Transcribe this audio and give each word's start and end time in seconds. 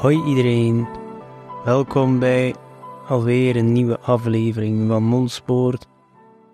Hoi 0.00 0.24
iedereen, 0.24 0.88
welkom 1.64 2.18
bij 2.18 2.54
alweer 3.06 3.56
een 3.56 3.72
nieuwe 3.72 3.98
aflevering 3.98 4.88
van 4.88 5.02
Mondspoort. 5.02 5.86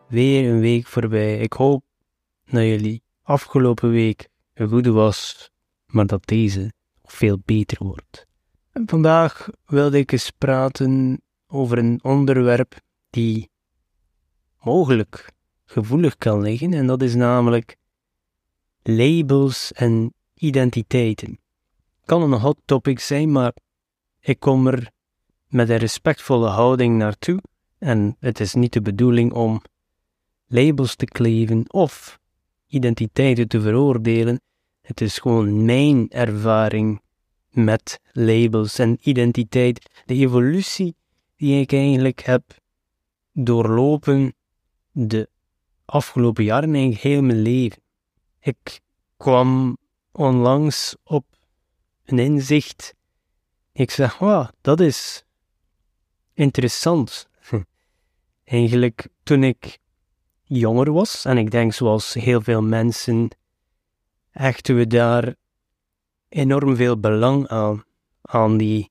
Weer 0.08 0.50
een 0.50 0.60
week 0.60 0.86
voorbij. 0.86 1.38
Ik 1.38 1.52
hoop 1.52 1.84
dat 2.44 2.62
jullie 2.62 3.02
afgelopen 3.22 3.90
week 3.90 4.28
een 4.54 4.68
goede 4.68 4.90
was, 4.90 5.50
maar 5.86 6.06
dat 6.06 6.26
deze 6.26 6.72
veel 7.02 7.38
beter 7.44 7.84
wordt. 7.84 8.26
En 8.72 8.88
vandaag 8.88 9.48
wilde 9.66 9.98
ik 9.98 10.12
eens 10.12 10.30
praten 10.30 11.22
over 11.46 11.78
een 11.78 11.98
onderwerp 12.02 12.74
die 13.10 13.50
mogelijk 14.60 15.32
gevoelig 15.64 16.16
kan 16.16 16.40
liggen, 16.40 16.72
en 16.72 16.86
dat 16.86 17.02
is 17.02 17.14
namelijk 17.14 17.76
labels 18.82 19.72
en 19.72 20.14
identiteiten 20.34 21.38
kan 22.06 22.22
een 22.22 22.40
hot 22.40 22.58
topic 22.64 23.00
zijn, 23.00 23.32
maar 23.32 23.52
ik 24.20 24.40
kom 24.40 24.66
er 24.66 24.90
met 25.48 25.68
een 25.68 25.76
respectvolle 25.76 26.48
houding 26.48 26.96
naartoe. 26.96 27.42
En 27.78 28.16
het 28.20 28.40
is 28.40 28.54
niet 28.54 28.72
de 28.72 28.82
bedoeling 28.82 29.32
om 29.32 29.62
labels 30.46 30.94
te 30.94 31.04
kleven 31.04 31.72
of 31.72 32.18
identiteiten 32.66 33.48
te 33.48 33.60
veroordelen. 33.60 34.40
Het 34.80 35.00
is 35.00 35.18
gewoon 35.18 35.64
mijn 35.64 36.10
ervaring 36.10 37.00
met 37.50 38.00
labels 38.12 38.78
en 38.78 38.98
identiteit. 39.00 40.02
De 40.04 40.14
evolutie 40.14 40.96
die 41.36 41.60
ik 41.60 41.72
eigenlijk 41.72 42.20
heb 42.20 42.42
doorlopen 43.32 44.34
de 44.92 45.28
afgelopen 45.84 46.44
jaren, 46.44 46.74
eigenlijk 46.74 47.02
heel 47.02 47.22
mijn 47.22 47.42
leven. 47.42 47.82
Ik 48.40 48.80
kwam 49.16 49.76
onlangs 50.12 50.96
op 51.04 51.24
een 52.06 52.18
inzicht. 52.18 52.94
Ik 53.72 53.90
zeg, 53.90 54.18
wow, 54.18 54.48
dat 54.60 54.80
is 54.80 55.24
interessant. 56.34 57.28
Eigenlijk 58.44 59.08
toen 59.22 59.44
ik 59.44 59.78
jonger 60.42 60.92
was, 60.92 61.24
en 61.24 61.38
ik 61.38 61.50
denk 61.50 61.72
zoals 61.72 62.14
heel 62.14 62.40
veel 62.40 62.62
mensen, 62.62 63.28
hechten 64.30 64.76
we 64.76 64.86
daar 64.86 65.34
enorm 66.28 66.76
veel 66.76 67.00
belang 67.00 67.48
aan, 67.48 67.84
aan 68.22 68.56
die 68.56 68.90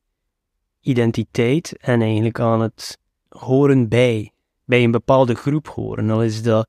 identiteit 0.80 1.78
en 1.78 2.02
eigenlijk 2.02 2.40
aan 2.40 2.62
het 2.62 3.00
horen 3.30 3.90
bij, 3.90 4.32
bij 4.64 4.84
een 4.84 4.92
bepaalde 4.92 5.36
groep 5.36 5.68
horen. 5.68 6.10
Al 6.10 6.24
is 6.24 6.44
dat 6.44 6.68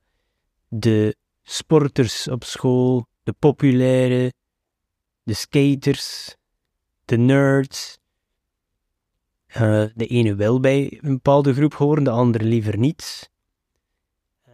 de 0.68 1.16
sporters 1.42 2.28
op 2.28 2.44
school, 2.44 3.06
de 3.22 3.32
populaire, 3.32 4.32
de 5.26 5.34
skaters, 5.34 6.36
de 7.04 7.16
nerds. 7.16 7.98
Uh, 9.48 9.84
de 9.94 10.06
ene 10.06 10.34
wil 10.34 10.60
bij 10.60 10.98
een 11.02 11.12
bepaalde 11.12 11.54
groep 11.54 11.74
horen, 11.74 12.04
de 12.04 12.10
andere 12.10 12.44
liever 12.44 12.78
niet. 12.78 13.30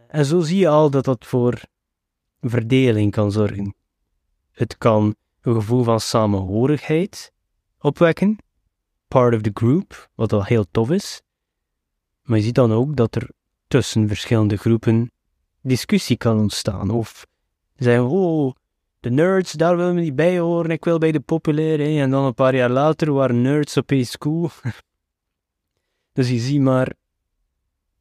En 0.07 0.25
zo 0.25 0.39
zie 0.39 0.57
je 0.57 0.67
al 0.67 0.89
dat 0.89 1.05
dat 1.05 1.25
voor 1.25 1.61
verdeling 2.41 3.11
kan 3.11 3.31
zorgen. 3.31 3.75
Het 4.51 4.77
kan 4.77 5.15
een 5.41 5.53
gevoel 5.53 5.83
van 5.83 5.99
samenhorigheid 5.99 7.33
opwekken, 7.79 8.37
part 9.07 9.35
of 9.35 9.41
the 9.41 9.51
group, 9.53 10.09
wat 10.15 10.33
al 10.33 10.43
heel 10.43 10.65
tof 10.71 10.91
is. 10.91 11.21
Maar 12.21 12.37
je 12.37 12.43
ziet 12.43 12.55
dan 12.55 12.71
ook 12.71 12.95
dat 12.95 13.15
er 13.15 13.29
tussen 13.67 14.07
verschillende 14.07 14.57
groepen 14.57 15.11
discussie 15.61 16.17
kan 16.17 16.39
ontstaan. 16.39 16.89
Of 16.89 17.25
zeggen, 17.75 18.07
oh, 18.07 18.55
de 19.03 19.09
nerds, 19.09 19.51
daar 19.51 19.77
willen 19.77 19.95
we 19.95 20.01
niet 20.01 20.15
bij 20.15 20.39
horen, 20.39 20.71
ik 20.71 20.85
wil 20.85 20.97
bij 20.97 21.11
de 21.11 21.19
populaire. 21.19 22.01
En 22.01 22.09
dan 22.09 22.23
een 22.23 22.33
paar 22.33 22.55
jaar 22.55 22.69
later 22.69 23.13
waren 23.13 23.41
nerds 23.41 23.77
opeens 23.77 24.17
cool. 24.17 24.49
dus 26.13 26.29
je 26.29 26.39
ziet 26.39 26.61
maar 26.61 26.93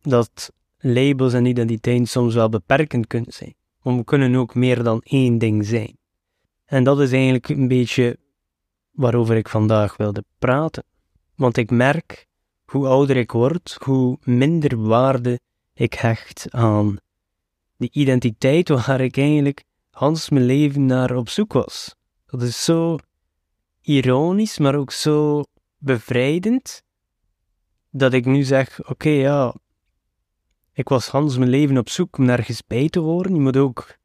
dat 0.02 0.52
labels 0.78 1.32
en 1.32 1.44
identiteit 1.44 2.08
soms 2.08 2.34
wel 2.34 2.48
beperkend 2.48 3.06
kunnen 3.06 3.32
zijn. 3.32 3.54
Want 3.82 3.98
we 3.98 4.04
kunnen 4.04 4.34
ook 4.34 4.54
meer 4.54 4.82
dan 4.82 5.00
één 5.04 5.38
ding 5.38 5.66
zijn. 5.66 5.98
En 6.64 6.84
dat 6.84 7.00
is 7.00 7.12
eigenlijk 7.12 7.48
een 7.48 7.68
beetje 7.68 8.18
waarover 8.91 9.36
ik 9.36 9.48
vandaag 9.48 9.96
wilde 9.96 10.24
praten. 10.38 10.84
Want 11.34 11.56
ik 11.56 11.70
merk, 11.70 12.26
hoe 12.64 12.86
ouder 12.86 13.16
ik 13.16 13.32
word, 13.32 13.76
hoe 13.84 14.18
minder 14.22 14.82
waarde 14.82 15.41
ik 15.74 15.94
hecht 15.94 16.46
aan 16.50 16.96
die 17.76 17.91
identiteit 17.92 18.68
waar 18.68 19.00
ik 19.00 19.16
eigenlijk 19.16 19.64
Hans 19.92 20.30
mijn 20.30 20.44
leven 20.44 20.86
naar 20.86 21.16
op 21.16 21.28
zoek 21.28 21.53
was. 21.53 21.97
Dat 22.26 22.42
is 22.42 22.64
zo 22.64 22.98
ironisch, 23.80 24.58
maar 24.58 24.75
ook 24.75 24.91
zo 24.91 25.42
bevrijdend, 25.78 26.82
dat 27.91 28.12
ik 28.12 28.25
nu 28.25 28.42
zeg: 28.42 28.88
Oké, 28.88 29.08
ja, 29.08 29.54
ik 30.72 30.88
was 30.88 31.08
Hans 31.08 31.38
mijn 31.38 31.50
leven 31.50 31.78
op 31.78 31.88
zoek 31.88 32.19
om 32.19 32.25
nergens 32.25 32.66
bij 32.66 32.88
te 32.88 32.98
horen. 32.98 33.34
Je 33.34 33.41
moet 33.41 33.56
ook 33.56 33.98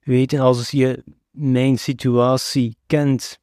weten, 0.00 0.40
als 0.40 0.70
je 0.70 1.04
mijn 1.30 1.78
situatie 1.78 2.76
kent, 2.86 3.38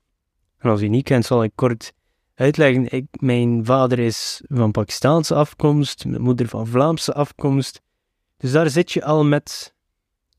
en 0.57 0.69
als 0.69 0.81
je 0.81 0.87
niet 0.87 1.03
kent, 1.03 1.25
zal 1.25 1.43
ik 1.43 1.51
kort 1.55 1.93
uitleggen. 2.35 2.91
Ik, 2.91 3.05
mijn 3.11 3.65
vader 3.65 3.99
is 3.99 4.41
van 4.47 4.71
Pakistaanse 4.71 5.35
afkomst, 5.35 6.05
mijn 6.05 6.21
moeder 6.21 6.47
van 6.47 6.67
Vlaamse 6.67 7.13
afkomst. 7.13 7.81
Dus 8.37 8.51
daar 8.51 8.69
zit 8.69 8.91
je 8.91 9.03
al 9.03 9.23
met 9.25 9.72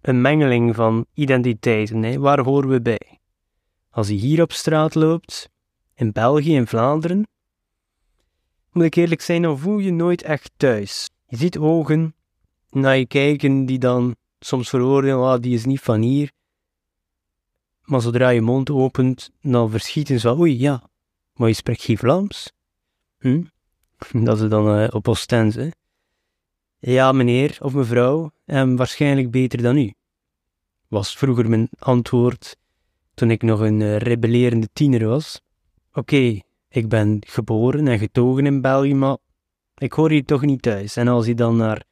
een 0.05 0.21
mengeling 0.21 0.75
van 0.75 1.07
identiteiten. 1.15 2.03
Hè? 2.03 2.19
Waar 2.19 2.41
horen 2.41 2.69
we 2.69 2.81
bij? 2.81 3.21
Als 3.91 4.09
je 4.09 4.15
hier 4.15 4.43
op 4.43 4.53
straat 4.53 4.95
loopt, 4.95 5.51
in 5.95 6.13
België, 6.13 6.55
in 6.55 6.67
Vlaanderen, 6.67 7.27
moet 8.73 8.85
ik 8.85 8.95
eerlijk 8.95 9.21
zijn, 9.21 9.43
dan 9.43 9.59
voel 9.59 9.79
je 9.79 9.93
nooit 9.93 10.23
echt 10.23 10.51
thuis. 10.57 11.11
Je 11.27 11.37
ziet 11.37 11.59
ogen 11.59 12.15
naar 12.71 12.97
je 12.97 13.07
kijken 13.07 13.67
die 13.67 13.79
dan 13.79 14.17
soms 14.39 14.69
veroordelen, 14.69 15.25
ah, 15.25 15.41
die 15.41 15.55
is 15.55 15.65
niet 15.65 15.81
van 15.81 16.01
hier. 16.01 16.33
Maar 17.83 18.01
zodra 18.01 18.29
je 18.29 18.41
mond 18.41 18.71
opent, 18.71 19.31
dan 19.41 19.71
verschieten 19.71 20.21
ze 20.21 20.39
oei, 20.39 20.59
ja, 20.59 20.83
maar 21.35 21.49
je 21.49 21.55
spreekt 21.55 21.83
geen 21.83 21.99
Vlaams. 21.99 22.53
Hm? 23.19 23.43
Dat 24.27 24.41
is 24.41 24.49
dan 24.49 24.79
uh, 24.79 24.89
op 24.91 25.09
Oostende. 25.09 25.73
Ja, 26.87 27.13
meneer 27.13 27.57
of 27.61 27.75
mevrouw, 27.75 28.31
en 28.45 28.77
waarschijnlijk 28.77 29.31
beter 29.31 29.63
dan 29.63 29.77
u. 29.77 29.93
Was 30.89 31.17
vroeger 31.17 31.49
mijn 31.49 31.69
antwoord 31.79 32.57
toen 33.15 33.31
ik 33.31 33.43
nog 33.43 33.61
een 33.61 33.81
uh, 33.81 33.97
rebellerende 33.97 34.69
tiener 34.73 35.09
was. 35.09 35.41
Oké, 35.93 36.41
ik 36.69 36.89
ben 36.89 37.19
geboren 37.27 37.89
en 37.89 37.99
getogen 37.99 38.47
in 38.47 38.61
België, 38.61 38.95
maar 38.95 39.17
ik 39.77 39.93
hoor 39.93 40.11
hier 40.11 40.25
toch 40.25 40.43
niet 40.43 40.63
thuis. 40.63 40.97
En 40.97 41.09
als 41.09 41.27
je 41.27 41.35
dan 41.35 41.57
naar 41.57 41.85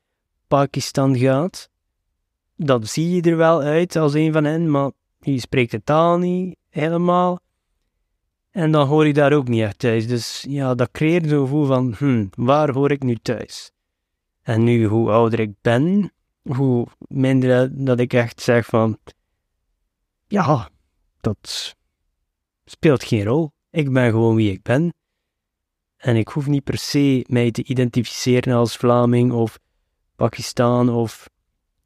Pakistan 0.48 1.18
gaat, 1.18 1.68
dan 2.56 2.86
zie 2.86 3.10
je 3.10 3.30
er 3.30 3.36
wel 3.36 3.62
uit 3.62 3.96
als 3.96 4.14
een 4.14 4.32
van 4.32 4.44
hen, 4.44 4.70
maar 4.70 4.90
je 5.18 5.40
spreekt 5.40 5.70
de 5.70 5.82
taal 5.82 6.18
niet 6.18 6.56
helemaal. 6.68 7.38
En 8.50 8.72
dan 8.72 8.86
hoor 8.86 9.06
je 9.06 9.12
daar 9.12 9.32
ook 9.32 9.48
niet 9.48 9.62
echt 9.62 9.78
thuis. 9.78 10.06
Dus 10.06 10.46
ja, 10.48 10.74
dat 10.74 10.90
creëert 10.90 11.28
zo'n 11.28 11.40
gevoel 11.40 11.66
van, 11.66 11.94
hm, 11.98 12.26
waar 12.34 12.70
hoor 12.70 12.90
ik 12.90 13.02
nu 13.02 13.14
thuis? 13.14 13.72
En 14.42 14.64
nu, 14.64 14.84
hoe 14.84 15.10
ouder 15.10 15.40
ik 15.40 15.52
ben, 15.60 16.12
hoe 16.42 16.86
minder 17.08 17.84
dat 17.84 18.00
ik 18.00 18.12
echt 18.12 18.40
zeg 18.40 18.66
van, 18.66 18.98
ja, 20.26 20.70
dat 21.20 21.76
speelt 22.64 23.04
geen 23.04 23.24
rol. 23.24 23.52
Ik 23.70 23.92
ben 23.92 24.10
gewoon 24.10 24.34
wie 24.34 24.52
ik 24.52 24.62
ben. 24.62 24.94
En 25.96 26.16
ik 26.16 26.28
hoef 26.28 26.46
niet 26.46 26.64
per 26.64 26.78
se 26.78 27.24
mij 27.28 27.50
te 27.50 27.64
identificeren 27.64 28.54
als 28.54 28.76
Vlaming 28.76 29.32
of 29.32 29.58
Pakistan 30.16 30.88
of 30.88 31.28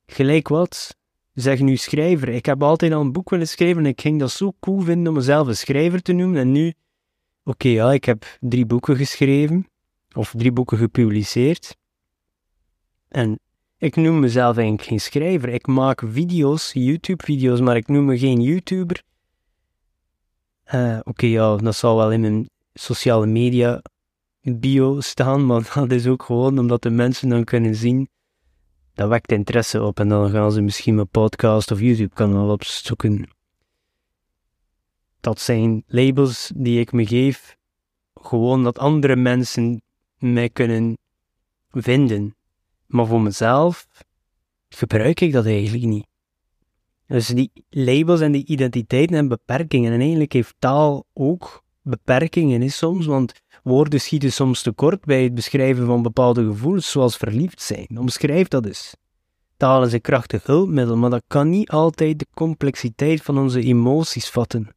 gelijk 0.07 0.49
wat. 0.49 0.97
Zeg 1.35 1.61
nu 1.61 1.77
schrijver. 1.77 2.29
Ik 2.29 2.47
heb 2.47 2.63
altijd 2.63 2.93
al 2.93 3.01
een 3.01 3.13
boek 3.13 3.31
willen 3.31 3.49
schrijven 3.49 3.85
en 3.85 3.91
ik 3.91 4.01
ging 4.01 4.21
dat 4.21 4.31
zo 4.31 4.53
cool 4.61 4.81
vinden 4.81 5.09
om 5.09 5.15
mezelf 5.15 5.47
een 5.47 5.57
schrijver 5.57 6.03
te 6.03 6.13
noemen. 6.13 6.41
En 6.41 6.53
nu, 6.53 6.75
oké, 7.45 7.69
ja, 7.69 7.93
ik 7.93 8.05
heb 8.05 8.39
drie 8.41 8.67
boeken 8.67 8.97
geschreven 8.97 9.69
of 10.15 10.35
drie 10.37 10.53
boeken 10.53 10.79
gepubliceerd. 10.79 11.77
En 13.17 13.41
ik 13.79 13.97
noem 13.97 14.21
mezelf 14.21 14.57
eigenlijk 14.57 14.89
geen 14.89 15.01
schrijver. 15.01 15.49
Ik 15.49 15.67
maak 15.67 16.03
video's, 16.07 16.73
YouTube-video's, 16.73 17.61
maar 17.61 17.77
ik 17.77 17.89
noem 17.89 18.05
me 18.05 18.19
geen 18.19 18.41
YouTuber. 18.41 19.03
Uh, 20.75 20.99
Oké, 21.03 21.27
ja, 21.27 21.57
dat 21.57 21.77
zal 21.77 21.97
wel 21.97 22.13
in 22.13 22.21
mijn 22.21 22.51
sociale 22.75 23.27
media 23.27 23.83
bio 24.41 25.01
staan, 25.01 25.47
maar 25.47 25.71
dat 25.75 25.91
is 25.91 26.07
ook 26.07 26.23
gewoon 26.23 26.59
omdat 26.59 26.83
de 26.83 26.91
mensen 26.91 27.29
dan 27.29 27.45
kunnen 27.45 27.75
zien. 27.75 28.09
Dat 28.95 29.09
wekt 29.09 29.33
interesse 29.33 29.83
op 29.83 30.01
en 30.01 30.09
dan 30.09 30.31
gaan 30.31 30.53
ze 30.53 30.61
misschien 30.61 30.95
mijn 30.95 31.09
podcast 31.09 31.71
of 31.71 31.81
YouTube-kanaal 31.81 32.51
opzoeken. 32.51 33.29
Dat 35.21 35.41
zijn 35.41 35.85
labels 35.87 36.53
die 36.55 36.81
ik 36.81 36.93
me 36.93 37.07
geef, 37.07 37.57
gewoon 38.15 38.65
dat 38.65 38.79
andere 38.79 39.17
mensen 39.17 39.83
mij 40.19 40.49
kunnen 40.49 40.99
vinden. 41.71 42.36
Maar 42.87 43.07
voor 43.07 43.21
mezelf 43.21 43.87
gebruik 44.69 45.21
ik 45.21 45.33
dat 45.33 45.47
eigenlijk 45.47 45.85
niet. 45.85 46.07
Dus 47.07 47.27
die 47.27 47.51
labels 47.69 48.21
en 48.21 48.33
die 48.33 48.47
identiteiten 48.47 49.17
en 49.17 49.29
beperkingen. 49.29 49.93
En 49.93 50.01
eigenlijk 50.01 50.33
heeft 50.33 50.55
taal 50.59 51.07
ook 51.13 51.65
beperkingen 51.83 52.63
is 52.63 52.77
soms, 52.77 53.07
want 53.07 53.33
woorden 53.63 54.01
schieten 54.01 54.33
soms 54.33 54.63
tekort 54.63 55.05
bij 55.05 55.23
het 55.23 55.35
beschrijven 55.35 55.87
van 55.87 56.03
bepaalde 56.03 56.45
gevoelens, 56.45 56.91
zoals 56.91 57.17
verliefd 57.17 57.63
zijn. 57.63 57.99
Omschrijf 57.99 58.49
dat 58.49 58.67
eens. 58.67 58.97
Taal 59.57 59.85
is 59.85 59.93
een 59.93 60.01
krachtig 60.01 60.47
hulpmiddel, 60.47 60.97
maar 60.97 61.11
dat 61.11 61.23
kan 61.27 61.49
niet 61.49 61.71
altijd 61.71 62.19
de 62.19 62.27
complexiteit 62.35 63.23
van 63.23 63.39
onze 63.39 63.63
emoties 63.63 64.29
vatten. 64.31 64.75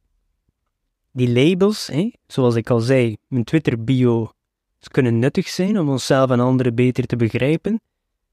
Die 1.12 1.32
labels, 1.32 1.86
hè, 1.86 2.12
zoals 2.26 2.54
ik 2.54 2.70
al 2.70 2.80
zei, 2.80 3.16
mijn 3.26 3.44
Twitter-bio, 3.44 4.32
kunnen 4.88 5.18
nuttig 5.18 5.48
zijn 5.48 5.78
om 5.78 5.88
onszelf 5.88 6.30
en 6.30 6.40
anderen 6.40 6.74
beter 6.74 7.06
te 7.06 7.16
begrijpen, 7.16 7.80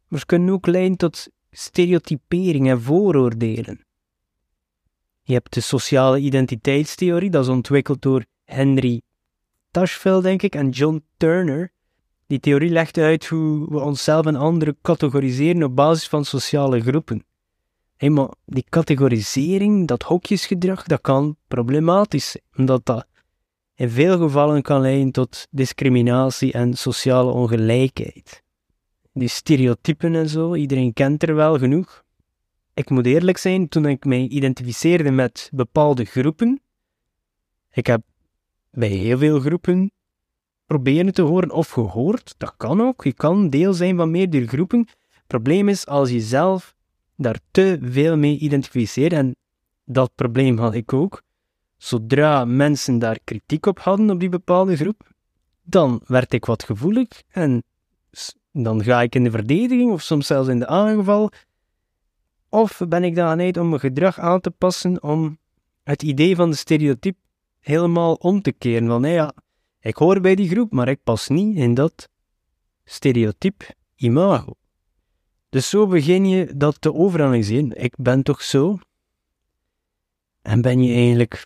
maar 0.08 0.20
ze 0.20 0.26
kunnen 0.26 0.54
ook 0.54 0.68
leiden 0.68 0.98
tot 0.98 1.28
stereotypering 1.52 2.70
en 2.70 2.82
vooroordelen. 2.82 3.86
Je 5.24 5.34
hebt 5.34 5.54
de 5.54 5.62
sociale 5.62 6.20
identiteitstheorie, 6.20 7.30
dat 7.30 7.44
is 7.44 7.50
ontwikkeld 7.50 8.02
door 8.02 8.26
Henry 8.44 9.02
Tashveld, 9.72 10.24
denk 10.24 10.42
ik, 10.42 10.56
en 10.56 10.70
John 10.70 11.04
Turner. 11.18 11.72
Die 12.28 12.40
theorie 12.40 12.70
legt 12.70 12.98
uit 12.98 13.26
hoe 13.26 13.70
we 13.70 13.80
onszelf 13.80 14.26
en 14.26 14.36
anderen 14.36 14.78
categoriseren 14.82 15.64
op 15.64 15.76
basis 15.76 16.08
van 16.08 16.26
sociale 16.26 16.82
groepen. 16.82 17.26
Hey, 17.98 18.30
die 18.46 18.66
categorisering, 18.70 19.88
dat 19.88 20.04
hokjesgedrag, 20.04 20.84
dat 20.84 21.02
kan 21.02 21.38
problematisch 21.48 22.32
zijn, 22.32 22.44
omdat 22.56 22.86
dat 22.86 23.08
in 23.76 23.90
veel 23.90 24.18
gevallen 24.18 24.62
kan 24.62 24.82
leiden 24.82 25.12
tot 25.12 25.48
discriminatie 25.52 26.54
en 26.54 26.74
sociale 26.74 27.32
ongelijkheid. 27.32 28.44
Die 29.18 29.28
stereotypen 29.28 30.16
en 30.16 30.30
zo, 30.30 30.56
iedereen 30.56 30.94
kent 30.94 31.24
er 31.24 31.36
wel 31.36 31.58
genoeg. 31.58 32.04
Ik 32.74 32.90
moet 32.90 33.06
eerlijk 33.06 33.38
zijn, 33.38 33.68
toen 33.68 33.86
ik 33.86 34.06
mij 34.06 34.28
identificeerde 34.28 35.12
met 35.12 35.50
bepaalde 35.54 36.06
groepen, 36.06 36.62
ik 37.72 37.88
heb 37.88 38.02
bij 38.72 38.88
heel 38.88 39.18
veel 39.18 39.40
groepen 39.40 39.92
proberen 40.66 41.14
te 41.14 41.22
horen 41.22 41.52
of 41.52 41.70
gehoord. 41.70 42.36
Dat 42.38 42.54
kan 42.58 42.82
ook. 42.82 43.04
Je 43.04 43.14
kan 43.14 43.50
deel 43.50 43.74
zijn 43.74 43.96
van 43.98 44.12
meerdere 44.12 44.48
groepen. 44.48 44.80
Het 45.10 45.28
probleem 45.28 45.70
is 45.70 45.88
als 45.88 46.10
je 46.10 46.22
zelf 46.22 46.76
daar 47.16 47.40
te 47.52 47.78
veel 47.82 48.18
mee 48.18 48.38
identificeert, 48.38 49.14
en 49.14 49.36
dat 49.86 50.12
probleem 50.16 50.58
had 50.58 50.74
ik 50.74 50.94
ook. 50.94 51.22
Zodra 51.78 52.46
mensen 52.46 53.00
daar 53.00 53.20
kritiek 53.24 53.66
op 53.66 53.80
hadden 53.80 54.10
op 54.10 54.20
die 54.20 54.30
bepaalde 54.30 54.76
groep, 54.76 55.12
dan 55.64 56.02
werd 56.06 56.34
ik 56.34 56.46
wat 56.46 56.64
gevoelig 56.64 57.08
en 57.28 57.64
dan 58.64 58.84
ga 58.84 59.02
ik 59.02 59.16
in 59.16 59.24
de 59.24 59.32
verdediging 59.32 59.92
of 59.92 60.02
soms 60.02 60.28
zelfs 60.28 60.50
in 60.50 60.60
de 60.60 60.68
aanval. 60.68 61.32
Of 62.50 62.82
ben 62.90 63.04
ik 63.04 63.16
dan 63.16 63.40
uit 63.40 63.58
om 63.58 63.70
mijn 63.70 63.80
gedrag 63.80 64.20
aan 64.20 64.40
te 64.40 64.52
passen 64.52 65.04
om 65.04 65.38
het 65.84 66.04
idee 66.04 66.36
van 66.36 66.50
de 66.50 66.56
stereotype 66.56 67.20
helemaal 67.60 68.14
om 68.14 68.42
te 68.42 68.52
keren. 68.52 68.88
Van, 68.88 69.04
ja, 69.04 69.34
ik 69.80 69.96
hoor 69.96 70.22
bij 70.22 70.36
die 70.36 70.50
groep, 70.50 70.72
maar 70.72 70.88
ik 70.88 71.04
pas 71.04 71.28
niet 71.28 71.58
in 71.58 71.74
dat 71.74 72.10
stereotype 72.84 73.66
imago. 73.96 74.54
Dus 75.50 75.70
zo 75.70 75.88
begin 75.88 76.26
je 76.26 76.58
dat 76.58 76.82
te 76.82 76.94
overanalyseren. 76.94 77.84
Ik 77.84 77.94
ben 77.98 78.24
toch 78.24 78.42
zo? 78.42 78.78
En 80.42 80.62
ben 80.62 80.84
je 80.84 80.94
eigenlijk, 80.94 81.46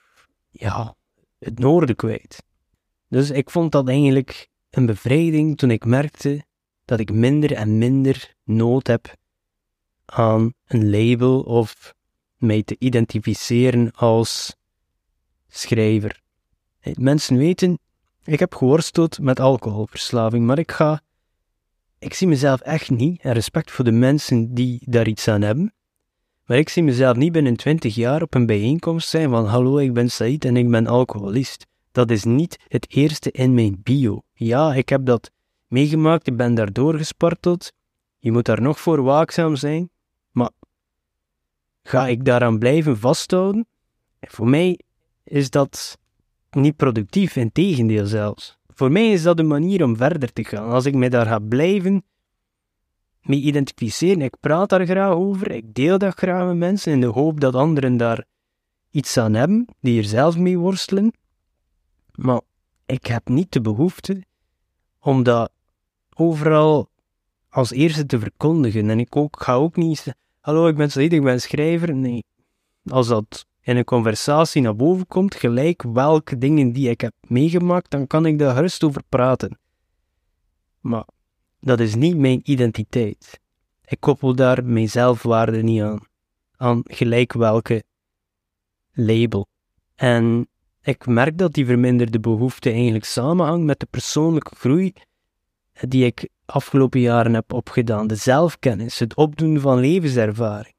ja, 0.52 0.96
het 1.40 1.60
noorden 1.60 1.96
kwijt. 1.96 2.44
Dus 3.08 3.30
ik 3.30 3.50
vond 3.50 3.72
dat 3.72 3.88
eigenlijk 3.88 4.50
een 4.70 4.86
bevrijding 4.86 5.58
toen 5.58 5.72
ik 5.72 5.86
merkte 5.86 6.46
dat 6.86 7.00
ik 7.00 7.12
minder 7.12 7.54
en 7.54 7.78
minder 7.78 8.36
nood 8.44 8.88
heb 8.88 9.16
aan 10.06 10.54
een 10.68 10.90
label 10.90 11.42
of 11.42 11.94
mij 12.38 12.64
te 12.64 12.76
identificeren 12.80 13.92
als 13.92 14.56
schrijver. 15.48 16.22
Mensen 16.94 17.38
weten, 17.38 17.80
ik 18.24 18.40
heb 18.40 18.56
geworsteld 18.56 19.20
met 19.20 19.40
alcoholverslaving, 19.40 20.46
maar 20.46 20.60
ik 20.60 20.72
ga. 20.72 21.02
Ik 22.00 22.14
zie 22.14 22.28
mezelf 22.28 22.62
echt 22.62 22.90
niet, 22.90 23.22
en 23.22 23.34
respect 23.34 23.72
voor 23.72 23.86
de 23.86 23.92
mensen 23.92 24.54
die 24.54 24.82
daar 24.86 25.08
iets 25.08 25.28
aan 25.28 25.42
hebben, 25.42 25.74
maar 26.46 26.58
ik 26.58 26.70
zie 26.70 26.84
mezelf 26.84 27.18
niet 27.18 27.32
binnen 27.32 27.56
twintig 27.56 27.96
jaar 27.96 28.22
op 28.22 28.34
een 28.34 28.46
bijeenkomst 28.46 29.10
zijn 29.10 29.30
van 29.30 29.46
hallo, 29.46 29.78
ik 29.78 29.94
ben 29.94 30.12
Said 30.12 30.46
en 30.46 30.58
ik 30.58 30.70
ben 30.70 30.88
alcoholist. 30.88 31.68
Dat 31.92 32.12
is 32.12 32.24
niet 32.24 32.58
het 32.68 32.90
eerste 32.90 33.32
in 33.32 33.54
mijn 33.54 33.80
bio. 33.84 34.22
Ja, 34.34 34.74
ik 34.74 34.90
heb 34.90 35.06
dat 35.06 35.32
meegemaakt, 35.72 36.28
ik 36.28 36.38
ben 36.38 36.56
daar 36.56 36.74
doorgesparteld. 36.74 37.72
Je 38.20 38.32
moet 38.32 38.46
daar 38.46 38.62
nog 38.62 38.80
voor 38.80 39.02
waakzaam 39.02 39.56
zijn. 39.56 39.90
Maar 40.32 40.52
ga 41.84 42.08
ik 42.08 42.26
daaraan 42.26 42.60
blijven 42.60 42.98
vasthouden? 42.98 43.68
Voor 44.20 44.48
mij 44.48 44.80
is 45.24 45.50
dat 45.50 45.98
niet 46.50 46.76
productief, 46.76 47.36
in 47.36 47.52
tegendeel 47.52 48.06
zelfs. 48.06 48.58
Voor 48.68 48.92
mij 48.92 49.12
is 49.12 49.24
dat 49.24 49.40
een 49.40 49.48
manier 49.48 49.84
om 49.84 49.98
verder 49.98 50.34
te 50.34 50.44
gaan. 50.44 50.70
Als 50.70 50.86
ik 50.86 50.96
mij 50.96 51.10
daar 51.10 51.26
ga 51.26 51.40
blijven 51.40 52.04
mee 53.22 53.40
identificeren, 53.40 54.22
ik 54.22 54.40
praat 54.40 54.70
daar 54.70 54.86
graag 54.86 55.14
over, 55.14 55.52
ik 55.52 55.74
deel 55.74 55.98
dat 55.98 56.16
graag 56.16 56.48
met 56.48 56.58
mensen 56.58 56.92
in 56.92 57.02
de 57.02 57.08
hoop 57.08 57.40
dat 57.40 57.56
anderen 57.56 57.98
daar 57.98 58.26
iets 58.90 59.18
aan 59.18 59.34
hebben, 59.34 59.66
die 59.80 59.98
er 59.98 60.08
zelf 60.08 60.38
mee 60.38 60.58
worstelen. 60.58 61.14
Maar 62.12 62.42
ik 62.86 63.06
heb 63.06 63.28
niet 63.28 63.52
de 63.52 63.62
behoefte 63.62 64.24
om 65.00 65.24
dat 65.24 65.52
overal 66.16 66.90
als 67.50 67.72
eerste 67.72 68.06
te 68.06 68.20
verkondigen. 68.20 68.90
En 68.90 69.00
ik 69.00 69.16
ook, 69.16 69.42
ga 69.42 69.54
ook 69.54 69.76
niet 69.76 70.16
hallo, 70.40 70.68
ik 70.68 70.76
ben 70.76 70.92
Said, 70.92 71.14
ik 71.14 71.24
ben 71.24 71.42
schrijver. 71.42 71.96
Nee, 71.96 72.24
als 72.86 73.08
dat 73.08 73.46
in 73.62 73.78
een 73.78 73.84
conversatie 73.84 74.62
naar 74.62 74.76
boven 74.76 75.08
komt, 75.08 75.36
gelijk 75.36 75.84
welke 75.84 76.38
dingen 76.38 76.72
die 76.72 76.90
ik 76.90 77.02
heb 77.02 77.14
meegemaakt, 77.28 77.92
dan 77.92 78.08
kan 78.08 78.26
ik 78.26 78.40
daar 78.40 78.56
gerust 78.56 78.84
over 78.84 79.04
praten. 79.10 79.60
Maar 80.80 81.06
dat 81.60 81.80
is 81.80 81.96
niet 81.96 82.18
mijn 82.18 82.42
identiteit. 82.44 83.40
Ik 83.86 84.00
koppel 84.00 84.36
daar 84.36 84.66
mijn 84.66 84.90
zelfwaarde 84.90 85.64
niet 85.64 85.82
aan. 85.82 86.00
Aan 86.56 86.82
gelijk 86.84 87.34
welke 87.34 87.84
label. 88.92 89.48
En 89.96 90.48
ik 90.82 91.06
merk 91.06 91.38
dat 91.38 91.54
die 91.54 91.66
verminderde 91.66 92.20
behoefte 92.20 92.70
eigenlijk 92.70 93.06
samenhangt 93.06 93.66
met 93.66 93.80
de 93.80 93.86
persoonlijke 93.86 94.56
groei 94.56 94.94
die 95.88 96.06
ik 96.06 96.30
afgelopen 96.46 97.00
jaren 97.00 97.34
heb 97.34 97.54
opgedaan. 97.54 98.08
De 98.08 98.16
zelfkennis, 98.16 99.00
het 99.00 99.16
opdoen 99.16 99.60
van 99.60 99.80
levenservaring. 99.80 100.76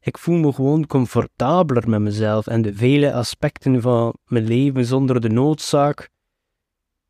Ik 0.00 0.18
voel 0.18 0.36
me 0.36 0.52
gewoon 0.52 0.86
comfortabeler 0.86 1.88
met 1.88 2.00
mezelf 2.00 2.46
en 2.46 2.62
de 2.62 2.74
vele 2.74 3.12
aspecten 3.12 3.80
van 3.80 4.16
mijn 4.24 4.44
leven 4.44 4.84
zonder 4.84 5.20
de 5.20 5.28
noodzaak 5.28 6.08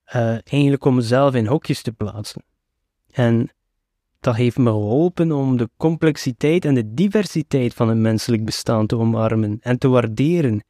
uh, 0.06 0.38
eigenlijk 0.44 0.84
om 0.84 0.94
mezelf 0.94 1.34
in 1.34 1.46
hokjes 1.46 1.82
te 1.82 1.92
plaatsen. 1.92 2.44
En 3.10 3.50
dat 4.20 4.36
heeft 4.36 4.58
me 4.58 4.70
geholpen 4.70 5.32
om 5.32 5.56
de 5.56 5.70
complexiteit 5.76 6.64
en 6.64 6.74
de 6.74 6.94
diversiteit 6.94 7.74
van 7.74 7.88
een 7.88 8.00
menselijk 8.00 8.44
bestaan 8.44 8.86
te 8.86 8.96
omarmen 8.96 9.58
en 9.60 9.78
te 9.78 9.88
waarderen. 9.88 10.64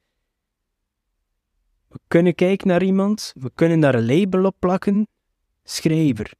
We 1.88 1.98
kunnen 2.08 2.34
kijken 2.34 2.68
naar 2.68 2.82
iemand, 2.82 3.32
we 3.36 3.50
kunnen 3.54 3.80
daar 3.80 3.94
een 3.94 4.06
label 4.06 4.44
op 4.44 4.56
plakken, 4.58 5.08
schrijver, 5.70 6.32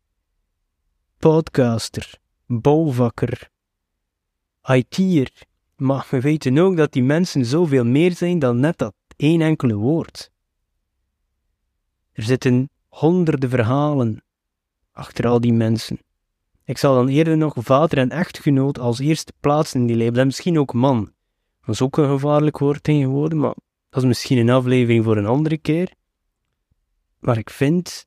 podcaster, 1.18 2.18
bouwvakker, 2.46 3.50
IT'er, 4.62 5.30
maar 5.76 6.06
we 6.10 6.20
weten 6.20 6.58
ook 6.58 6.76
dat 6.76 6.92
die 6.92 7.02
mensen 7.02 7.44
zoveel 7.44 7.84
meer 7.84 8.12
zijn 8.12 8.38
dan 8.38 8.60
net 8.60 8.78
dat 8.78 8.94
één 9.16 9.40
enkele 9.40 9.74
woord. 9.74 10.30
Er 12.12 12.22
zitten 12.22 12.70
honderden 12.88 13.50
verhalen 13.50 14.22
achter 14.92 15.26
al 15.26 15.40
die 15.40 15.52
mensen. 15.52 15.98
Ik 16.64 16.78
zal 16.78 16.94
dan 16.94 17.08
eerder 17.08 17.36
nog 17.36 17.54
vader 17.58 17.98
en 17.98 18.10
echtgenoot 18.10 18.78
als 18.78 18.98
eerste 18.98 19.32
plaatsen 19.40 19.80
in 19.80 19.86
die 19.86 19.96
label 19.96 20.20
en 20.20 20.26
misschien 20.26 20.58
ook 20.58 20.72
man. 20.72 21.12
Dat 21.60 21.74
is 21.74 21.82
ook 21.82 21.96
een 21.96 22.08
gevaarlijk 22.08 22.58
woord 22.58 22.82
tegenwoordig, 22.82 23.38
maar 23.38 23.54
dat 23.88 24.02
is 24.02 24.08
misschien 24.08 24.38
een 24.38 24.50
aflevering 24.50 25.04
voor 25.04 25.16
een 25.16 25.26
andere 25.26 25.58
keer. 25.58 25.92
Maar 27.18 27.38
ik 27.38 27.50
vind, 27.50 28.06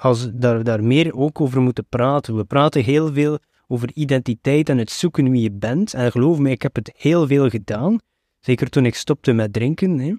als 0.00 0.28
daar, 0.32 0.64
daar 0.64 0.84
meer 0.84 1.14
ook 1.14 1.40
over 1.40 1.60
moeten 1.60 1.86
praten, 1.88 2.36
we 2.36 2.44
praten 2.44 2.84
heel 2.84 3.12
veel 3.12 3.38
over 3.66 3.92
identiteit 3.94 4.68
en 4.68 4.78
het 4.78 4.90
zoeken 4.90 5.30
wie 5.30 5.42
je 5.42 5.52
bent. 5.52 5.94
En 5.94 6.10
geloof 6.10 6.38
me, 6.38 6.50
ik 6.50 6.62
heb 6.62 6.74
het 6.74 6.92
heel 6.96 7.26
veel 7.26 7.48
gedaan. 7.48 7.98
Zeker 8.38 8.68
toen 8.70 8.86
ik 8.86 8.94
stopte 8.94 9.32
met 9.32 9.52
drinken. 9.52 9.98
Hè. 9.98 10.14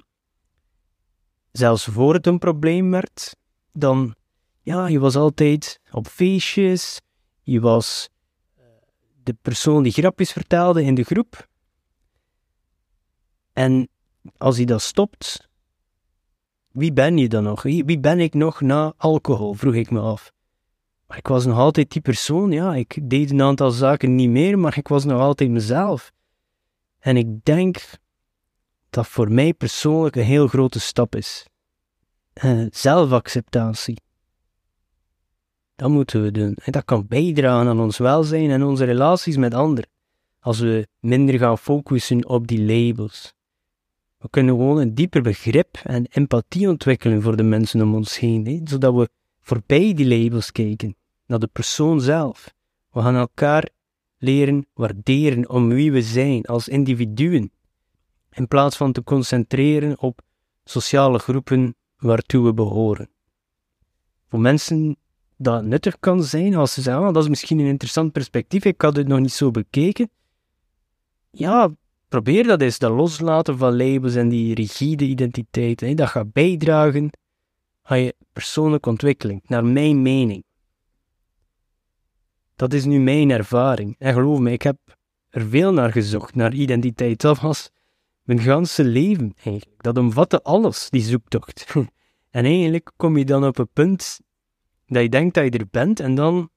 Zelfs 1.52 1.86
voor 1.86 2.14
het 2.14 2.28
een 2.28 2.40
probleem 2.40 2.92
werd, 2.92 3.36
dan, 3.72 4.16
ja, 4.62 4.88
je 4.88 5.00
was 5.00 5.16
altijd 5.16 5.80
op 5.92 6.08
feestjes, 6.08 7.02
je 7.42 7.60
was 7.60 8.10
eh, 8.56 8.64
de 9.24 9.36
persoon 9.42 9.84
die 9.84 9.92
grapjes 9.92 10.32
vertelde 10.32 10.84
in 10.84 10.96
de 10.96 11.04
groep. 11.04 11.48
En 13.54 13.88
als 14.38 14.58
je 14.58 14.66
dat 14.66 14.82
stopt, 14.82 15.50
wie 16.72 16.94
ben 16.94 17.18
je 17.18 17.28
dan 17.28 17.44
nog? 17.44 17.62
Wie, 17.62 18.00
ben 18.00 18.20
ik 18.20 18.34
nog 18.34 18.62
na 18.62 18.94
alcohol, 18.98 19.54
vroeg 19.54 19.74
ik 19.74 19.92
me 19.92 20.00
af. 20.00 20.32
Maar 21.08 21.18
ik 21.18 21.28
was 21.28 21.46
nog 21.46 21.58
altijd 21.58 21.92
die 21.92 22.02
persoon, 22.02 22.52
ja. 22.52 22.76
Ik 22.76 23.00
deed 23.10 23.32
een 23.32 23.42
aantal 23.42 23.72
zaken 23.72 24.16
niet 24.16 24.30
meer, 24.30 24.60
maar 24.60 24.78
ik 24.78 24.88
was 24.88 25.06
nog 25.06 25.20
altijd 25.20 25.50
mezelf. 25.50 26.12
En 27.00 27.18
ik 27.18 27.46
denk 27.46 27.78
dat 28.90 29.08
voor 29.08 29.32
mij 29.32 29.54
persoonlijk 29.54 30.16
een 30.16 30.24
heel 30.24 30.48
grote 30.48 30.80
stap 30.80 31.16
is. 31.16 31.46
Uh, 32.44 32.68
zelfacceptatie. 32.70 34.02
Dat 35.76 35.90
moeten 35.90 36.24
we 36.24 36.32
doen. 36.32 36.54
En 36.54 36.72
dat 36.72 36.86
kan 36.86 37.08
bijdragen 37.08 37.68
aan 37.68 37.80
ons 37.80 37.98
welzijn 37.98 38.50
en 38.50 38.64
onze 38.64 38.84
relaties 38.84 39.38
met 39.38 39.54
anderen. 39.54 39.90
Als 40.40 40.60
we 40.60 40.88
minder 41.00 41.38
gaan 41.38 41.58
focussen 41.58 42.28
op 42.28 42.48
die 42.48 42.62
labels. 42.62 43.34
We 44.22 44.30
kunnen 44.30 44.56
gewoon 44.56 44.78
een 44.78 44.96
dieper 44.96 45.22
begrip 45.22 45.78
en 45.84 46.06
empathie 46.06 46.70
ontwikkelen 46.70 47.22
voor 47.22 47.36
de 47.36 47.44
mensen 47.44 47.82
om 47.82 47.96
ons 47.96 48.20
heen, 48.20 48.46
hè? 48.46 48.60
zodat 48.64 48.94
we 48.94 49.10
voorbij 49.42 49.94
die 49.94 50.08
labels 50.08 50.52
kijken, 50.52 50.96
naar 51.26 51.40
de 51.40 51.48
persoon 51.48 52.02
zelf. 52.02 52.54
We 52.92 53.02
gaan 53.02 53.16
elkaar 53.16 53.70
leren 54.18 54.66
waarderen 54.74 55.50
om 55.50 55.70
wie 55.70 55.92
we 55.92 56.02
zijn 56.02 56.46
als 56.46 56.68
individuen, 56.68 57.52
in 58.30 58.48
plaats 58.48 58.78
van 58.78 58.92
te 58.92 59.04
concentreren 59.04 60.00
op 60.00 60.22
sociale 60.64 61.20
groepen 61.20 61.76
waartoe 61.98 62.46
we 62.46 62.54
behoren. 62.54 63.10
Voor 64.28 64.40
mensen 64.40 64.98
dat 65.38 65.64
nuttig 65.64 66.00
kan 66.00 66.24
zijn 66.24 66.56
als 66.56 66.74
ze 66.74 66.82
zeggen, 66.82 67.04
ah, 67.04 67.14
dat 67.14 67.24
is 67.24 67.30
misschien 67.30 67.60
een 67.60 67.66
interessant 67.66 68.12
perspectief, 68.12 68.66
ik 68.66 68.82
had 68.82 68.96
het 68.96 69.08
nog 69.08 69.20
niet 69.20 69.34
zo 69.34 69.52
bekeken. 69.52 70.10
Ja, 71.32 71.72
probeer 72.12 72.44
dat 72.44 72.62
eens, 72.62 72.80
dat 72.80 72.92
loslaten 72.92 73.58
van 73.58 73.76
labels 73.76 74.16
en 74.16 74.30
die 74.30 74.56
rigide 74.56 75.06
identiteit. 75.06 75.80
Hè, 75.80 75.94
dat 75.94 76.10
gaat 76.10 76.32
bijdragen 76.32 77.10
aan 77.82 78.00
je 78.00 78.16
persoonlijke 78.34 78.90
ontwikkeling, 78.90 79.42
naar 79.48 79.66
mijn 79.66 80.02
mening. 80.02 80.44
Dat 82.56 82.74
is 82.74 82.86
nu 82.86 83.00
mijn 83.00 83.30
ervaring. 83.30 83.96
En 83.98 84.14
geloof 84.14 84.40
me, 84.40 84.52
ik 84.52 84.62
heb 84.62 84.78
er 85.30 85.48
veel 85.48 85.74
naar 85.74 85.92
gezocht, 85.92 86.36
naar 86.36 86.54
identiteit. 86.54 87.22
Dat 87.22 87.40
was 87.40 87.70
mijn 88.24 88.40
ganse 88.40 88.84
leven 88.84 89.34
eigenlijk. 89.44 89.84
Dat 89.84 89.98
omvatte 89.98 90.44
alles, 90.44 90.90
die 90.90 91.02
zoektocht. 91.02 91.66
en 92.38 92.46
eigenlijk 92.46 92.92
kom 92.96 93.18
je 93.18 93.26
dan 93.26 93.46
op 93.46 93.58
een 93.58 93.70
punt 93.74 94.20
dat 94.86 95.02
je 95.02 95.10
denkt 95.10 95.34
dat 95.34 95.44
je 95.44 95.60
er 95.60 95.68
bent 95.72 96.00
en 96.00 96.16
dan 96.16 96.50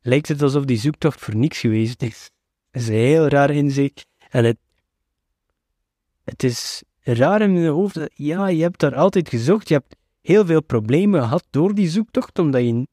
lijkt 0.00 0.28
het 0.28 0.42
alsof 0.42 0.64
die 0.64 0.78
zoektocht 0.78 1.20
voor 1.20 1.36
niks 1.36 1.58
geweest 1.58 2.02
is. 2.02 2.31
Is 2.72 2.88
heel 2.88 3.28
raar 3.28 3.50
inzicht. 3.50 4.06
En 4.30 4.44
het, 4.44 4.58
het 6.24 6.42
is 6.42 6.82
raar 7.00 7.40
in 7.40 7.52
mijn 7.52 7.66
hoofd. 7.66 7.98
Ja, 8.14 8.46
je 8.46 8.62
hebt 8.62 8.80
daar 8.80 8.94
altijd 8.94 9.28
gezocht. 9.28 9.68
Je 9.68 9.74
hebt 9.74 9.96
heel 10.20 10.46
veel 10.46 10.62
problemen 10.62 11.20
gehad 11.20 11.46
door 11.50 11.74
die 11.74 11.88
zoektocht, 11.88 12.38
omdat 12.38 12.62
je 12.62 12.86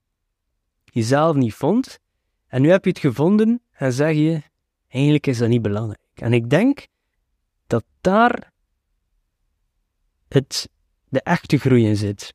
jezelf 0.83 1.35
niet 1.35 1.53
vond. 1.53 1.99
En 2.47 2.61
nu 2.61 2.69
heb 2.69 2.83
je 2.83 2.89
het 2.89 2.99
gevonden 2.99 3.61
en 3.71 3.93
zeg 3.93 4.15
je, 4.15 4.41
eigenlijk 4.87 5.27
is 5.27 5.37
dat 5.37 5.49
niet 5.49 5.61
belangrijk. 5.61 5.99
En 6.13 6.33
ik 6.33 6.49
denk 6.49 6.87
dat 7.67 7.83
daar 8.01 8.51
het, 10.27 10.69
de 11.09 11.21
echte 11.21 11.57
groei 11.57 11.85
in 11.85 11.95
zit. 11.95 12.33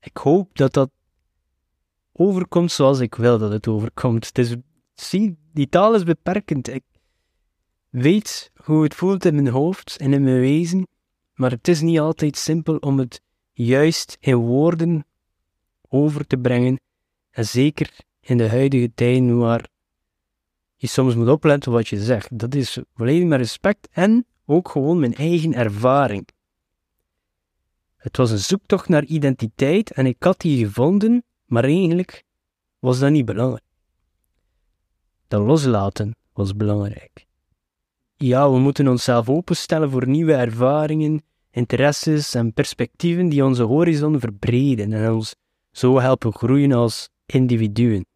Ik 0.00 0.16
hoop 0.16 0.56
dat 0.56 0.72
dat 0.72 0.90
overkomt 2.12 2.72
zoals 2.72 3.00
ik 3.00 3.14
wil 3.14 3.38
dat 3.38 3.52
het 3.52 3.68
overkomt. 3.68 4.26
Het 4.26 4.38
is 4.38 4.54
zie, 5.00 5.38
die 5.52 5.68
taal 5.68 5.94
is 5.94 6.02
beperkend. 6.02 6.68
Ik 6.68 6.84
weet 7.88 8.50
hoe 8.54 8.82
het 8.82 8.94
voelt 8.94 9.24
in 9.24 9.34
mijn 9.34 9.48
hoofd 9.48 9.96
en 9.96 10.12
in 10.12 10.22
mijn 10.22 10.40
wezen, 10.40 10.86
maar 11.34 11.50
het 11.50 11.68
is 11.68 11.80
niet 11.80 11.98
altijd 11.98 12.36
simpel 12.36 12.76
om 12.76 12.98
het 12.98 13.22
juist 13.52 14.16
in 14.20 14.34
woorden 14.34 15.04
over 15.88 16.26
te 16.26 16.38
brengen. 16.38 16.80
En 17.30 17.46
zeker 17.46 17.90
in 18.20 18.36
de 18.36 18.48
huidige 18.48 18.92
tijden 18.94 19.38
waar 19.38 19.68
je 20.76 20.86
soms 20.86 21.14
moet 21.14 21.28
opletten 21.28 21.72
wat 21.72 21.88
je 21.88 22.02
zegt. 22.02 22.38
Dat 22.38 22.54
is 22.54 22.78
volledig 22.94 23.28
met 23.28 23.38
respect 23.38 23.88
en 23.90 24.26
ook 24.46 24.68
gewoon 24.68 25.00
mijn 25.00 25.14
eigen 25.14 25.54
ervaring. 25.54 26.28
Het 27.96 28.16
was 28.16 28.30
een 28.30 28.38
zoektocht 28.38 28.88
naar 28.88 29.04
identiteit 29.04 29.90
en 29.90 30.06
ik 30.06 30.22
had 30.22 30.40
die 30.40 30.64
gevonden, 30.64 31.24
maar 31.44 31.64
eigenlijk 31.64 32.24
was 32.78 32.98
dat 32.98 33.10
niet 33.10 33.24
belangrijk. 33.24 33.69
Dat 35.30 35.46
loslaten 35.46 36.16
was 36.32 36.56
belangrijk. 36.56 37.26
Ja, 38.16 38.50
we 38.50 38.58
moeten 38.58 38.88
onszelf 38.88 39.28
openstellen 39.28 39.90
voor 39.90 40.08
nieuwe 40.08 40.32
ervaringen, 40.32 41.22
interesses 41.50 42.34
en 42.34 42.52
perspectieven 42.52 43.28
die 43.28 43.44
onze 43.44 43.62
horizon 43.62 44.20
verbreden 44.20 44.92
en 44.92 45.12
ons 45.12 45.34
zo 45.70 46.00
helpen 46.00 46.32
groeien 46.32 46.72
als 46.72 47.08
individuen. 47.26 48.06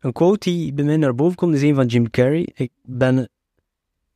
Een 0.00 0.12
quote 0.12 0.50
die 0.50 0.72
bij 0.72 0.84
mij 0.84 0.96
naar 0.96 1.14
boven 1.14 1.36
komt 1.36 1.54
is 1.54 1.62
een 1.62 1.74
van 1.74 1.86
Jim 1.86 2.10
Carrey. 2.10 2.48
Ik 2.54 2.70
ben 2.82 3.28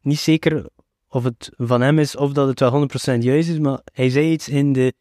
niet 0.00 0.18
zeker 0.18 0.66
of 1.08 1.24
het 1.24 1.50
van 1.56 1.80
hem 1.80 1.98
is 1.98 2.16
of 2.16 2.32
dat 2.32 2.48
het 2.48 2.60
wel 2.60 2.88
100% 3.18 3.18
juist 3.18 3.48
is, 3.48 3.58
maar 3.58 3.80
hij 3.92 4.10
zei 4.10 4.32
iets 4.32 4.48
in 4.48 4.72
de 4.72 4.92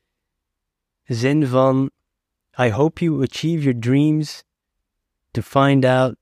zin 1.04 1.48
van 1.48 1.92
I 2.60 2.72
hope 2.72 3.04
you 3.04 3.24
achieve 3.24 3.64
your 3.64 3.80
dreams 3.80 4.44
to 5.32 5.42
find 5.42 5.86
out 5.86 6.19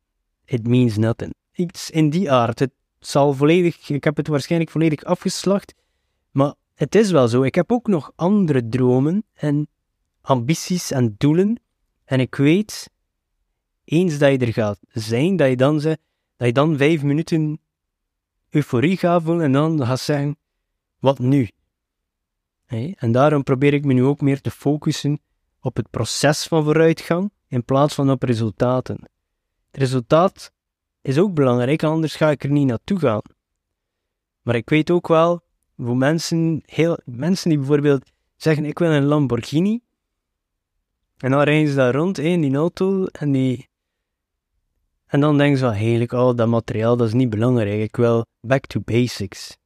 it 0.47 0.67
means 0.67 0.97
nothing. 0.97 1.33
Iets 1.53 1.89
in 1.89 2.09
die 2.09 2.31
aard. 2.31 2.59
Het 2.59 2.71
zal 2.99 3.33
volledig, 3.33 3.89
ik 3.89 4.03
heb 4.03 4.17
het 4.17 4.27
waarschijnlijk 4.27 4.71
volledig 4.71 5.03
afgeslacht, 5.03 5.73
maar 6.31 6.53
het 6.73 6.95
is 6.95 7.11
wel 7.11 7.27
zo. 7.27 7.43
Ik 7.43 7.55
heb 7.55 7.71
ook 7.71 7.87
nog 7.87 8.11
andere 8.15 8.69
dromen 8.69 9.23
en 9.33 9.67
ambities 10.21 10.91
en 10.91 11.15
doelen. 11.17 11.61
En 12.05 12.19
ik 12.19 12.35
weet, 12.35 12.89
eens 13.83 14.17
dat 14.17 14.31
je 14.31 14.37
er 14.37 14.53
gaat 14.53 14.79
zijn, 14.87 15.35
dat 15.35 15.49
je 15.49 15.55
dan, 15.55 15.81
ze, 15.81 15.97
dat 16.37 16.47
je 16.47 16.53
dan 16.53 16.77
vijf 16.77 17.03
minuten 17.03 17.59
euforie 18.49 18.97
gaat 18.97 19.23
voelen 19.23 19.43
en 19.43 19.51
dan 19.51 19.85
gaat 19.85 19.99
zeggen, 19.99 20.37
wat 20.99 21.19
nu? 21.19 21.49
En 22.95 23.11
daarom 23.11 23.43
probeer 23.43 23.73
ik 23.73 23.85
me 23.85 23.93
nu 23.93 24.03
ook 24.03 24.21
meer 24.21 24.41
te 24.41 24.51
focussen 24.51 25.19
op 25.59 25.75
het 25.75 25.89
proces 25.89 26.47
van 26.47 26.63
vooruitgang 26.63 27.31
in 27.47 27.63
plaats 27.63 27.93
van 27.93 28.11
op 28.11 28.23
resultaten. 28.23 29.09
Resultaat 29.77 30.51
is 31.01 31.17
ook 31.17 31.33
belangrijk, 31.33 31.83
anders 31.83 32.15
ga 32.15 32.31
ik 32.31 32.43
er 32.43 32.49
niet 32.49 32.67
naartoe 32.67 32.99
gaan. 32.99 33.21
Maar 34.41 34.55
ik 34.55 34.69
weet 34.69 34.91
ook 34.91 35.07
wel, 35.07 35.41
voor 35.77 35.97
mensen, 35.97 36.61
heel, 36.65 36.97
mensen 37.05 37.49
die 37.49 37.57
bijvoorbeeld 37.57 38.11
zeggen, 38.35 38.65
ik 38.65 38.79
wil 38.79 38.91
een 38.91 39.05
Lamborghini, 39.05 39.79
en 41.17 41.31
dan 41.31 41.41
rijden 41.41 41.69
ze 41.69 41.75
daar 41.75 41.95
rond 41.95 42.17
in 42.17 42.41
die 42.41 42.55
auto, 42.55 43.05
en, 43.05 43.31
die, 43.31 43.69
en 45.05 45.19
dan 45.19 45.37
denken 45.37 45.57
ze 45.57 45.65
van, 45.65 45.73
heerlijk, 45.73 46.11
oh, 46.11 46.35
dat 46.35 46.47
materiaal, 46.47 46.97
dat 46.97 47.07
is 47.07 47.13
niet 47.13 47.29
belangrijk, 47.29 47.81
ik 47.81 47.95
wil 47.95 48.25
back 48.41 48.65
to 48.65 48.79
basics. 48.85 49.57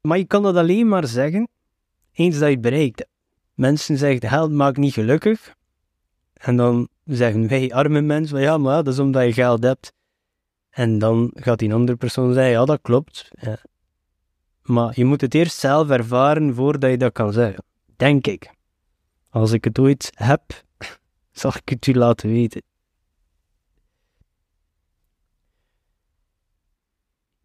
Maar 0.00 0.18
je 0.18 0.24
kan 0.24 0.42
dat 0.42 0.56
alleen 0.56 0.88
maar 0.88 1.06
zeggen, 1.06 1.48
eens 2.12 2.38
dat 2.38 2.48
je 2.48 2.54
het 2.54 2.60
bereikt 2.60 3.06
Mensen 3.54 3.98
zeggen, 3.98 4.28
geld 4.28 4.52
maakt 4.52 4.76
niet 4.76 4.92
gelukkig, 4.92 5.54
en 6.32 6.56
dan 6.56 6.88
zeggen 7.16 7.48
wij 7.48 7.72
arme 7.72 8.00
mensen, 8.00 8.40
ja, 8.40 8.58
maar 8.58 8.84
dat 8.84 8.92
is 8.92 8.98
omdat 8.98 9.24
je 9.24 9.32
geld 9.32 9.62
hebt. 9.62 9.92
En 10.70 10.98
dan 10.98 11.30
gaat 11.34 11.58
die 11.58 11.74
andere 11.74 11.98
persoon 11.98 12.32
zeggen, 12.32 12.52
ja, 12.52 12.64
dat 12.64 12.78
klopt. 12.82 13.28
Ja. 13.30 13.58
Maar 14.62 14.92
je 14.94 15.04
moet 15.04 15.20
het 15.20 15.34
eerst 15.34 15.58
zelf 15.58 15.90
ervaren 15.90 16.54
voordat 16.54 16.90
je 16.90 16.96
dat 16.96 17.12
kan 17.12 17.32
zeggen. 17.32 17.64
Denk 17.96 18.26
ik. 18.26 18.54
Als 19.30 19.52
ik 19.52 19.64
het 19.64 19.78
ooit 19.78 20.10
heb, 20.14 20.42
zal 21.32 21.52
ik 21.54 21.68
het 21.68 21.86
u 21.86 21.94
laten 21.94 22.30
weten. 22.30 22.62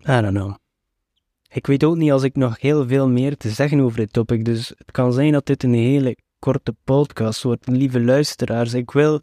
I 0.08 0.22
don't 0.22 0.34
know. 0.34 0.56
Ik 1.48 1.68
weet 1.68 1.84
ook 1.84 1.96
niet 1.96 2.12
als 2.12 2.24
ik 2.24 2.36
nog 2.36 2.60
heel 2.60 2.88
veel 2.88 3.10
meer 3.10 3.38
te 3.38 3.50
zeggen 3.50 3.80
over 3.80 3.98
dit 3.98 4.14
topic, 4.14 4.46
dus 4.46 4.70
het 4.70 4.92
kan 4.92 5.14
zijn 5.14 5.32
dat 5.32 5.46
dit 5.46 5.64
een 5.64 5.74
hele 5.74 6.18
korte 6.40 6.76
podcast 6.84 7.44
wordt. 7.44 7.68
Lieve 7.68 8.02
luisteraars, 8.02 8.74
ik 8.74 8.92
wil 8.92 9.22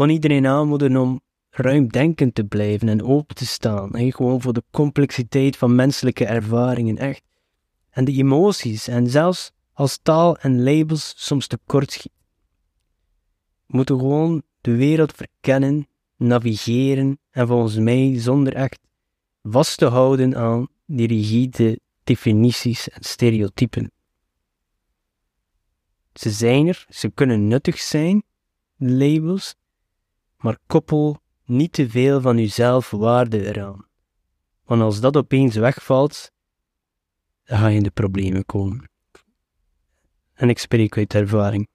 gewoon 0.00 0.14
iedereen 0.14 0.46
aanmoedigen 0.46 0.96
om 0.96 1.20
ruimdenkend 1.50 2.34
te 2.34 2.44
blijven 2.44 2.88
en 2.88 3.02
open 3.02 3.34
te 3.34 3.46
staan. 3.46 3.96
Hè? 3.96 4.10
Gewoon 4.10 4.40
voor 4.40 4.52
de 4.52 4.62
complexiteit 4.70 5.56
van 5.56 5.74
menselijke 5.74 6.24
ervaringen, 6.24 6.98
echt. 6.98 7.22
En 7.90 8.04
de 8.04 8.12
emoties, 8.12 8.88
en 8.88 9.10
zelfs 9.10 9.52
als 9.72 9.98
taal 10.02 10.36
en 10.36 10.62
labels 10.62 11.14
soms 11.16 11.46
tekort 11.46 11.92
schieten. 11.92 12.20
We 13.66 13.76
moeten 13.76 13.98
gewoon 13.98 14.42
de 14.60 14.76
wereld 14.76 15.12
verkennen 15.12 15.88
navigeren 16.16 17.18
en 17.30 17.46
volgens 17.46 17.76
mij 17.76 18.20
zonder 18.20 18.54
echt 18.54 18.80
vast 19.42 19.78
te 19.78 19.86
houden 19.86 20.36
aan 20.36 20.68
die 20.86 21.06
rigide 21.06 21.80
definities 22.04 22.88
en 22.88 23.02
stereotypen. 23.02 23.92
Ze 26.12 26.30
zijn 26.30 26.66
er, 26.66 26.86
ze 26.88 27.10
kunnen 27.10 27.48
nuttig 27.48 27.78
zijn, 27.78 28.22
labels, 28.76 29.58
maar 30.40 30.58
koppel 30.66 31.20
niet 31.44 31.72
te 31.72 31.90
veel 31.90 32.20
van 32.20 32.38
uzelf 32.38 32.90
waarde 32.90 33.46
eraan. 33.46 33.86
Want 34.64 34.82
als 34.82 35.00
dat 35.00 35.16
opeens 35.16 35.56
wegvalt, 35.56 36.32
dan 37.44 37.58
ga 37.58 37.66
je 37.66 37.76
in 37.76 37.82
de 37.82 37.90
problemen 37.90 38.46
komen. 38.46 38.90
En 40.32 40.48
ik 40.48 40.58
spreek 40.58 40.96
uit 40.96 41.14
ervaring. 41.14 41.68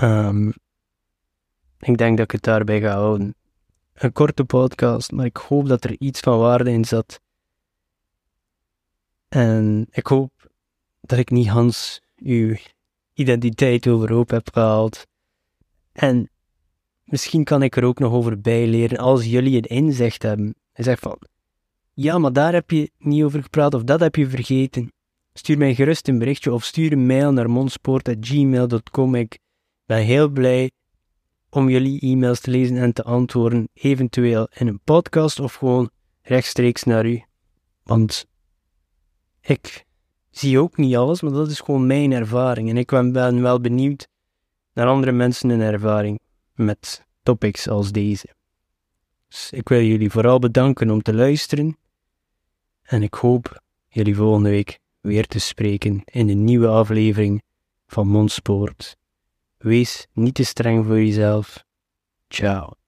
Um, 0.00 0.52
ik 1.78 1.96
denk 1.96 2.16
dat 2.16 2.24
ik 2.24 2.30
het 2.30 2.42
daarbij 2.42 2.80
ga 2.80 2.92
houden. 2.92 3.34
Een 3.92 4.12
korte 4.12 4.44
podcast, 4.44 5.12
maar 5.12 5.26
ik 5.26 5.36
hoop 5.36 5.68
dat 5.68 5.84
er 5.84 5.96
iets 5.98 6.20
van 6.20 6.38
waarde 6.38 6.70
in 6.70 6.84
zat. 6.84 7.20
En 9.28 9.86
ik 9.90 10.06
hoop 10.06 10.50
dat 11.00 11.18
ik 11.18 11.30
niet 11.30 11.48
Hans 11.48 12.00
uw 12.16 12.56
identiteit 13.20 13.86
overhoop 13.88 14.30
heb 14.30 14.50
gehaald. 14.52 15.06
En 15.92 16.30
misschien 17.04 17.44
kan 17.44 17.62
ik 17.62 17.76
er 17.76 17.84
ook 17.84 17.98
nog 17.98 18.12
over 18.12 18.40
bijleren 18.40 18.98
als 18.98 19.24
jullie 19.24 19.56
een 19.56 19.76
inzicht 19.76 20.22
hebben. 20.22 20.54
En 20.72 20.84
zeg 20.84 20.98
van, 20.98 21.18
ja, 21.94 22.18
maar 22.18 22.32
daar 22.32 22.52
heb 22.52 22.70
je 22.70 22.90
niet 22.98 23.22
over 23.22 23.42
gepraat 23.42 23.74
of 23.74 23.82
dat 23.82 24.00
heb 24.00 24.16
je 24.16 24.28
vergeten. 24.28 24.92
Stuur 25.32 25.58
mij 25.58 25.74
gerust 25.74 26.08
een 26.08 26.18
berichtje 26.18 26.52
of 26.52 26.64
stuur 26.64 26.92
een 26.92 27.06
mail 27.06 27.32
naar 27.32 27.50
monsport.gmail.com. 27.50 29.14
Ik 29.14 29.38
ben 29.86 30.04
heel 30.04 30.28
blij 30.28 30.70
om 31.50 31.68
jullie 31.68 32.00
e-mails 32.00 32.40
te 32.40 32.50
lezen 32.50 32.76
en 32.76 32.92
te 32.92 33.02
antwoorden, 33.02 33.68
eventueel 33.72 34.48
in 34.54 34.66
een 34.66 34.80
podcast 34.84 35.40
of 35.40 35.54
gewoon 35.54 35.90
rechtstreeks 36.22 36.82
naar 36.82 37.06
u. 37.06 37.22
Want 37.82 38.26
ik 39.40 39.84
zie 40.30 40.58
ook 40.58 40.76
niet 40.76 40.96
alles, 40.96 41.20
maar 41.20 41.32
dat 41.32 41.50
is 41.50 41.60
gewoon 41.60 41.86
mijn 41.86 42.12
ervaring. 42.12 42.68
En 42.68 42.76
ik 42.76 42.90
ben 42.90 43.42
wel 43.42 43.60
benieuwd 43.60 44.08
naar 44.72 44.86
andere 44.86 45.12
mensen 45.12 45.50
een 45.50 45.60
ervaring 45.60 46.20
met 46.54 47.06
topics 47.22 47.68
als 47.68 47.92
deze. 47.92 48.28
Dus 49.28 49.50
ik 49.50 49.68
wil 49.68 49.82
jullie 49.82 50.10
vooral 50.10 50.38
bedanken 50.38 50.90
om 50.90 51.02
te 51.02 51.14
luisteren. 51.14 51.76
En 52.82 53.02
ik 53.02 53.14
hoop 53.14 53.62
jullie 53.88 54.16
volgende 54.16 54.50
week 54.50 54.78
weer 55.00 55.26
te 55.26 55.38
spreken 55.38 56.02
in 56.04 56.28
een 56.28 56.44
nieuwe 56.44 56.68
aflevering 56.68 57.42
van 57.86 58.08
Mondspoort. 58.08 58.96
Wees 59.58 60.06
niet 60.12 60.34
te 60.34 60.44
streng 60.44 60.86
voor 60.86 60.98
jezelf. 60.98 61.64
Ciao. 62.28 62.79